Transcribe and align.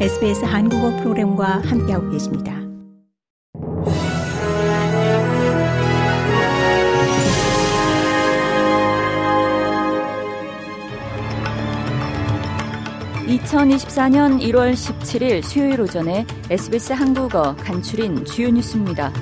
SBS 0.00 0.44
한국어 0.44 0.90
프로그램과 0.96 1.62
함께하고 1.64 2.10
계십니다. 2.10 2.52
(2024년 13.28 14.40
1월 14.40 14.72
17일) 14.72 15.42
수요일 15.42 15.80
오전에 15.80 16.26
SBS 16.50 16.92
한국어 16.92 17.54
간추린 17.54 18.24
주요 18.24 18.50
뉴스입니다. 18.50 19.12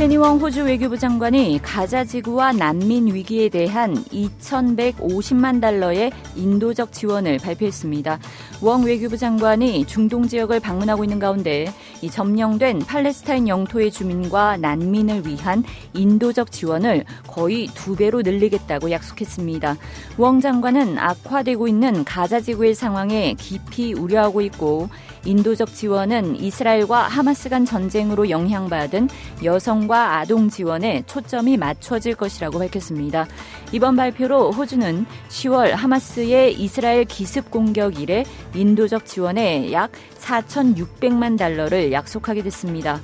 페니웡 0.00 0.38
호주 0.38 0.64
외교부 0.64 0.96
장관이 0.96 1.60
가자 1.62 2.06
지구와 2.06 2.52
난민 2.52 3.14
위기에 3.14 3.50
대한 3.50 3.94
2,150만 4.04 5.60
달러의 5.60 6.10
인도적 6.36 6.90
지원을 6.90 7.36
발표했습니다. 7.36 8.18
웡 8.62 8.84
외교부 8.84 9.18
장관이 9.18 9.84
중동 9.84 10.26
지역을 10.26 10.58
방문하고 10.60 11.04
있는 11.04 11.18
가운데 11.18 11.70
이 12.00 12.10
점령된 12.10 12.78
팔레스타인 12.78 13.46
영토의 13.46 13.90
주민과 13.90 14.56
난민을 14.56 15.26
위한 15.26 15.64
인도적 15.92 16.50
지원을 16.50 17.04
거의 17.26 17.66
두 17.74 17.94
배로 17.94 18.22
늘리겠다고 18.22 18.90
약속했습니다. 18.90 19.76
웡 20.16 20.40
장관은 20.40 20.96
악화되고 20.96 21.68
있는 21.68 22.06
가자 22.06 22.40
지구의 22.40 22.74
상황에 22.74 23.34
깊이 23.34 23.92
우려하고 23.92 24.40
있고 24.40 24.88
인도적 25.24 25.74
지원은 25.74 26.36
이스라엘과 26.36 27.02
하마스 27.02 27.48
간 27.48 27.64
전쟁으로 27.64 28.30
영향받은 28.30 29.08
여성과 29.44 30.18
아동 30.18 30.48
지원에 30.48 31.02
초점이 31.06 31.56
맞춰질 31.56 32.14
것이라고 32.14 32.58
밝혔습니다. 32.58 33.26
이번 33.72 33.96
발표로 33.96 34.52
호주는 34.52 35.06
10월 35.28 35.70
하마스의 35.70 36.54
이스라엘 36.60 37.04
기습 37.04 37.50
공격 37.50 38.00
이래 38.00 38.24
인도적 38.54 39.06
지원에 39.06 39.72
약 39.72 39.92
4,600만 40.18 41.38
달러를 41.38 41.92
약속하게 41.92 42.42
됐습니다. 42.42 43.00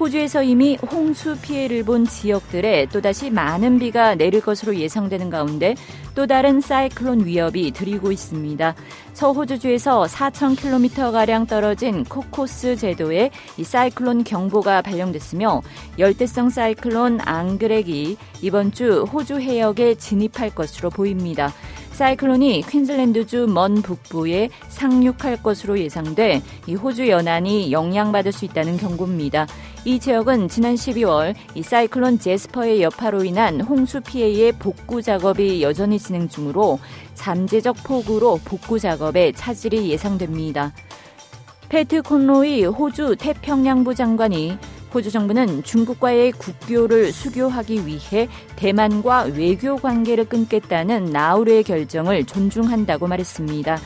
호주에서 0.00 0.42
이미 0.42 0.76
홍수 0.76 1.36
피해를 1.42 1.84
본 1.84 2.06
지역들에 2.06 2.86
또다시 2.86 3.28
많은 3.28 3.78
비가 3.78 4.14
내릴 4.14 4.40
것으로 4.40 4.74
예상되는 4.74 5.28
가운데 5.28 5.74
또 6.14 6.26
다른 6.26 6.62
사이클론 6.62 7.26
위협이 7.26 7.70
들이고 7.72 8.10
있습니다. 8.10 8.74
서호주주에서 9.12 10.04
4,000km가량 10.04 11.46
떨어진 11.46 12.04
코코스 12.04 12.76
제도에 12.76 13.30
이 13.58 13.64
사이클론 13.64 14.24
경보가 14.24 14.80
발령됐으며 14.80 15.60
열대성 15.98 16.48
사이클론 16.48 17.20
앙그렉이 17.20 18.16
이번 18.40 18.72
주 18.72 19.02
호주 19.02 19.38
해역에 19.38 19.96
진입할 19.96 20.54
것으로 20.54 20.88
보입니다. 20.88 21.52
사이클론이 22.00 22.62
퀸즐랜드주 22.66 23.46
먼 23.46 23.82
북부에 23.82 24.48
상륙할 24.68 25.42
것으로 25.42 25.78
예상돼 25.78 26.40
이 26.66 26.74
호주 26.74 27.10
연안이 27.10 27.72
영향받을 27.72 28.32
수 28.32 28.46
있다는 28.46 28.78
경고입니다. 28.78 29.46
이 29.84 30.00
지역은 30.00 30.48
지난 30.48 30.76
12월 30.76 31.34
이 31.54 31.62
사이클론 31.62 32.18
제스퍼의 32.18 32.80
여파로 32.80 33.24
인한 33.24 33.60
홍수 33.60 34.00
피해의 34.00 34.52
복구 34.52 35.02
작업이 35.02 35.60
여전히 35.60 35.98
진행 35.98 36.26
중으로 36.26 36.78
잠재적 37.12 37.76
폭우로 37.84 38.40
복구 38.46 38.78
작업에 38.78 39.32
차질이 39.32 39.90
예상됩니다. 39.90 40.72
패트 41.68 42.00
콘로이 42.00 42.64
호주 42.64 43.16
태평양부 43.18 43.94
장관이 43.94 44.56
호주 44.92 45.10
정부는 45.10 45.62
중국과의 45.62 46.32
국교를 46.32 47.12
수교하기 47.12 47.86
위해 47.86 48.28
대만과 48.56 49.28
외교 49.34 49.76
관계를 49.76 50.24
끊겠다는 50.24 51.06
나우르의 51.06 51.62
결정을 51.62 52.24
존중한다고 52.24 53.06
말했습니다. 53.06 53.78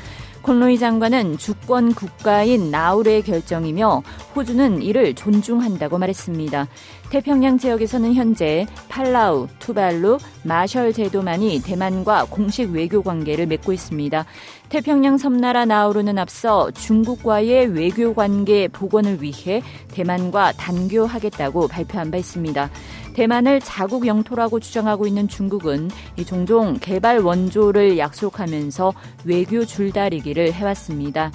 콘로이 0.42 0.78
장관은 0.78 1.38
주권 1.38 1.94
국가인 1.94 2.70
나우르의 2.70 3.22
결정이며 3.22 4.02
호주는 4.34 4.82
이를 4.82 5.14
존중한다고 5.14 5.98
말했습니다. 5.98 6.68
태평양 7.10 7.58
지역에서는 7.58 8.14
현재 8.14 8.66
팔라우, 8.88 9.46
투발루, 9.58 10.18
마셜 10.42 10.92
제도만이 10.92 11.62
대만과 11.62 12.26
공식 12.30 12.70
외교 12.70 13.02
관계를 13.02 13.46
맺고 13.46 13.72
있습니다. 13.72 14.24
태평양 14.68 15.18
섬나라 15.18 15.64
나우루는 15.64 16.18
앞서 16.18 16.70
중국과의 16.72 17.68
외교 17.68 18.14
관계 18.14 18.66
복원을 18.68 19.22
위해 19.22 19.62
대만과 19.92 20.52
단교하겠다고 20.52 21.68
발표한 21.68 22.10
바 22.10 22.16
있습니다. 22.16 22.70
대만을 23.14 23.60
자국 23.60 24.06
영토라고 24.06 24.58
주장하고 24.58 25.06
있는 25.06 25.28
중국은 25.28 25.90
종종 26.26 26.78
개발 26.80 27.20
원조를 27.20 27.96
약속하면서 27.98 28.92
외교 29.24 29.64
줄다리기를 29.64 30.52
해왔습니다. 30.52 31.30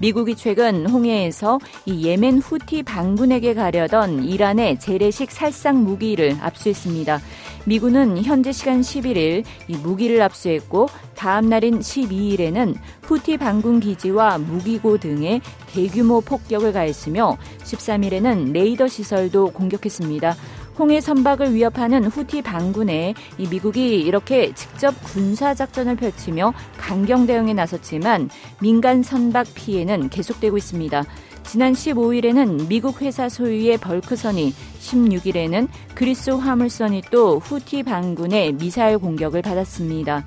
미국이 0.00 0.36
최근 0.36 0.86
홍해에서 0.86 1.58
이 1.84 2.06
예멘 2.06 2.38
후티 2.38 2.84
반군에게 2.84 3.54
가려던 3.54 4.24
이란의 4.24 4.78
재래식 4.78 5.32
살상 5.32 5.82
무기를 5.82 6.36
압수했습니다. 6.40 7.20
미군은 7.64 8.22
현재 8.22 8.52
시간 8.52 8.80
11일 8.80 9.44
이 9.66 9.76
무기를 9.76 10.22
압수했고 10.22 10.88
다음 11.16 11.48
날인 11.48 11.80
12일에는 11.80 12.76
후티 13.02 13.38
반군 13.38 13.80
기지와 13.80 14.38
무기고 14.38 14.98
등에 14.98 15.40
대규모 15.72 16.20
폭격을 16.20 16.72
가했으며 16.72 17.36
13일에는 17.64 18.52
레이더 18.52 18.86
시설도 18.86 19.50
공격했습니다. 19.50 20.36
홍해 20.78 21.00
선박을 21.00 21.54
위협하는 21.54 22.04
후티 22.04 22.42
반군에 22.42 23.14
이 23.36 23.48
미국이 23.48 23.98
이렇게 23.98 24.52
직접 24.54 24.94
군사 25.02 25.52
작전을 25.52 25.96
펼치며 25.96 26.54
강경 26.76 27.26
대응에 27.26 27.52
나섰지만 27.52 28.30
민간 28.60 29.02
선박 29.02 29.46
피해는 29.54 30.08
계속되고 30.08 30.56
있습니다. 30.56 31.04
지난 31.42 31.72
15일에는 31.72 32.68
미국 32.68 33.02
회사 33.02 33.28
소유의 33.28 33.78
벌크선이 33.78 34.52
16일에는 34.78 35.66
그리스 35.96 36.30
화물선이 36.30 37.02
또 37.10 37.40
후티 37.40 37.82
반군의 37.82 38.52
미사일 38.52 38.98
공격을 38.98 39.42
받았습니다. 39.42 40.24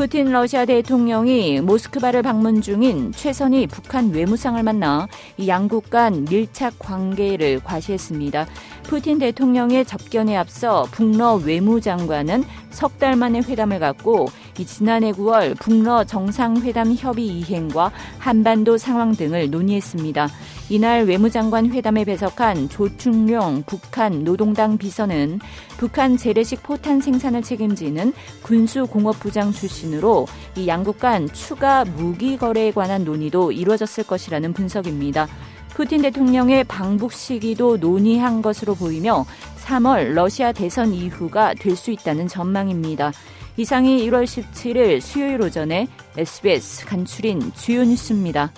푸틴 0.00 0.32
러시아 0.32 0.64
대통령이 0.64 1.60
모스크바를 1.60 2.22
방문 2.22 2.62
중인 2.62 3.12
최선희 3.12 3.66
북한 3.66 4.10
외무상을 4.10 4.62
만나 4.62 5.06
이 5.36 5.46
양국 5.46 5.90
간 5.90 6.24
밀착 6.24 6.78
관계를 6.78 7.60
과시했습니다. 7.62 8.46
푸틴 8.90 9.20
대통령의 9.20 9.84
접견에 9.84 10.36
앞서 10.36 10.82
북러 10.90 11.36
외무장관은 11.36 12.42
석 12.70 12.98
달 12.98 13.14
만에 13.14 13.38
회담을 13.40 13.78
갖고 13.78 14.26
이 14.58 14.66
지난해 14.66 15.12
9월 15.12 15.58
북러 15.58 16.02
정상회담 16.04 16.94
협의 16.94 17.26
이행과 17.26 17.92
한반도 18.18 18.76
상황 18.78 19.12
등을 19.12 19.48
논의했습니다. 19.48 20.28
이날 20.70 21.04
외무장관 21.04 21.70
회담에 21.70 22.04
배석한 22.04 22.68
조충룡 22.68 23.62
북한 23.64 24.24
노동당 24.24 24.76
비서는 24.76 25.38
북한 25.78 26.16
재래식 26.16 26.62
포탄 26.62 27.00
생산을 27.00 27.42
책임지는 27.42 28.12
군수공업부장 28.42 29.52
출신으로 29.52 30.26
이 30.56 30.66
양국 30.66 30.98
간 30.98 31.26
추가 31.32 31.84
무기 31.84 32.36
거래에 32.36 32.72
관한 32.72 33.04
논의도 33.04 33.52
이루어졌을 33.52 34.04
것이라는 34.04 34.52
분석입니다. 34.52 35.28
푸틴 35.80 36.02
대통령의 36.02 36.64
방북 36.64 37.14
시기도 37.14 37.78
논의한 37.78 38.42
것으로 38.42 38.74
보이며 38.74 39.24
3월 39.64 40.12
러시아 40.12 40.52
대선 40.52 40.92
이후가 40.92 41.54
될 41.54 41.74
수 41.74 41.90
있다는 41.90 42.28
전망입니다. 42.28 43.12
이상이 43.56 44.06
1월 44.06 44.24
17일 44.24 45.00
수요일 45.00 45.40
오전에 45.40 45.88
SBS 46.18 46.84
간추린 46.84 47.54
주요 47.54 47.82
뉴스입니다. 47.82 48.52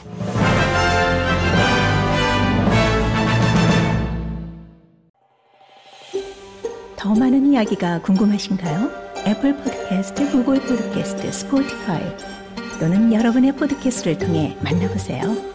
더 6.97 7.15
많은 7.15 7.53
이야기가 7.53 8.03
궁금하신가요? 8.03 8.91
애플 9.29 9.57
포드캐스트, 9.59 10.33
구글 10.33 10.61
포드캐스트, 10.61 11.31
스포티파이 11.31 12.03
또는 12.81 13.13
여러분의 13.13 13.55
포드캐스트를 13.55 14.19
통해 14.19 14.57
만나보세요. 14.65 15.52